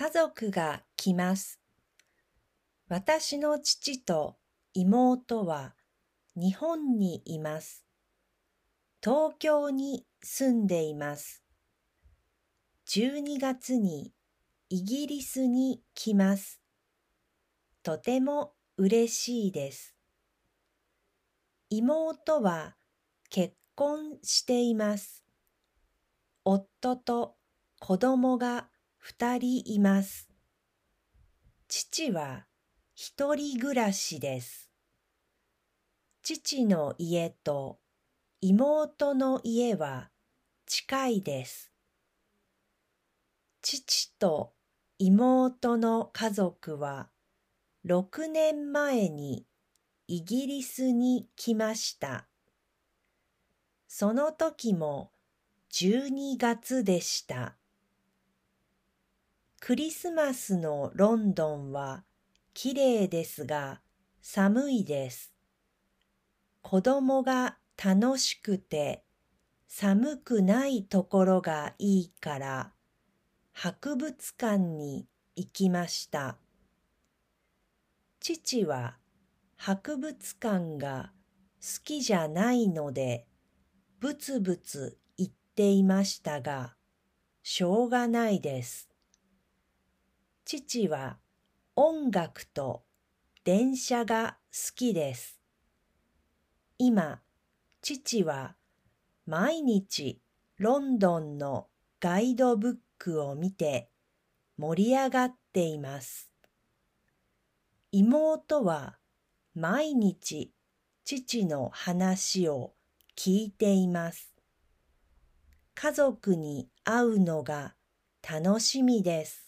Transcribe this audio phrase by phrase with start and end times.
[0.00, 1.58] 家族が来ます。
[2.86, 4.36] 私の父と
[4.72, 5.74] 妹は
[6.36, 7.84] 日本にいます。
[9.02, 11.42] 東京に住んでいます。
[12.86, 14.12] 12月に
[14.68, 16.60] イギリスに来ます。
[17.82, 19.96] とても嬉しいです。
[21.70, 22.76] 妹は
[23.30, 25.24] 結婚しています。
[26.44, 27.34] 夫と
[27.80, 28.68] 子供が
[28.98, 30.28] 二人います。
[31.68, 32.46] 父は
[32.94, 34.70] 一人暮らしです。
[36.22, 37.78] 父の家と
[38.40, 40.10] 妹の家は
[40.66, 41.72] 近いです。
[43.62, 44.52] 父と
[44.98, 47.08] 妹の家族は
[47.86, 49.46] 6年前に
[50.06, 52.28] イギリスに来ました。
[53.86, 55.12] その時も
[55.72, 57.56] 12月でした。
[59.60, 62.04] クリスマスのロンドンは
[62.54, 63.80] 綺麗ですが
[64.20, 65.34] 寒いです。
[66.62, 69.04] 子供が楽しくて
[69.66, 72.72] 寒くないところがいいから
[73.52, 75.06] 博物館に
[75.36, 76.38] 行きました。
[78.20, 78.96] 父は
[79.56, 81.12] 博物館が
[81.60, 83.26] 好きじゃないので
[84.00, 84.98] ぶつぶつ
[85.58, 86.76] ていましたが、
[87.42, 88.87] しょうがないです。
[90.50, 91.18] 父は
[91.76, 92.82] 音楽と
[93.44, 95.38] 電車が好きです。
[96.78, 97.20] 今、
[97.82, 98.56] 父は
[99.26, 100.22] 毎日
[100.56, 101.66] ロンドンの
[102.00, 103.90] ガイドブックを見て
[104.56, 106.30] 盛り上がっています。
[107.92, 108.96] 妹は
[109.54, 110.54] 毎日
[111.04, 112.72] 父の話を
[113.18, 114.32] 聞いています。
[115.74, 117.74] 家族に会うのが
[118.22, 119.47] 楽しみです。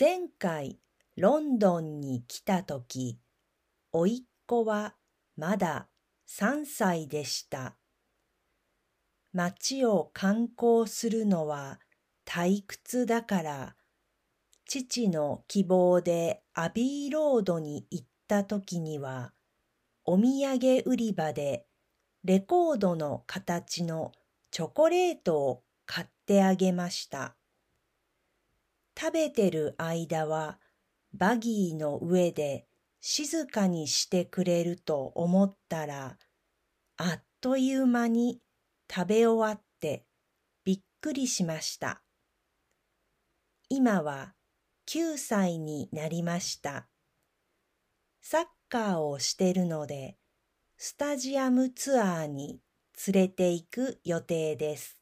[0.00, 0.78] 前回
[1.18, 3.18] ロンドンに来たとき、
[3.92, 4.94] おいっ子は
[5.36, 5.90] まだ
[6.26, 7.76] 3歳でした。
[9.34, 11.80] 街を観光するのは
[12.24, 13.76] 退屈だから、
[14.64, 19.34] 父の希望でアビーロードに行った時には、
[20.06, 21.66] お土産売り場で
[22.24, 24.12] レコードの形の
[24.50, 27.36] チョコレートを買ってあげました。
[29.00, 30.58] 食べてる間は
[31.14, 32.66] バギーの上で
[33.00, 36.18] 静かにしてくれると思ったら、
[36.98, 38.42] あっという間に
[38.94, 40.04] 食べ終わって
[40.64, 42.02] びっくりしました。
[43.70, 44.34] 今は
[44.86, 46.86] 9歳になりました。
[48.20, 50.18] サッカーをしてるので、
[50.76, 52.60] スタジアムツアーに
[53.06, 54.99] 連れて行く予定です。